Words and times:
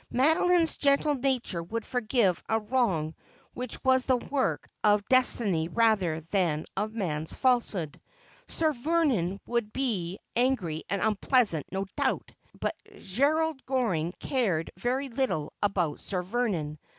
Madeline's 0.09 0.77
gentle 0.77 1.13
nature 1.13 1.61
would 1.61 1.85
forgive 1.85 2.41
a 2.49 2.59
wrong 2.59 3.13
■which 3.55 3.77
was 3.83 4.05
the 4.07 4.17
work 4.17 4.67
of 4.83 5.07
destiny 5.09 5.67
rather 5.67 6.21
than 6.21 6.65
of 6.75 6.91
man's 6.95 7.31
falsehood. 7.33 8.01
Sir 8.47 8.73
Vernon 8.73 9.39
would 9.45 9.71
be 9.71 10.17
angry 10.35 10.83
and 10.89 11.03
unpleasant, 11.03 11.67
no 11.71 11.85
doubt; 11.95 12.31
but 12.59 12.73
Gerald 12.97 13.63
Goring 13.67 14.11
cared 14.19 14.71
very 14.75 15.07
little 15.07 15.53
about 15.61 15.99
Sir 15.99 16.23
Vernon. 16.23 16.79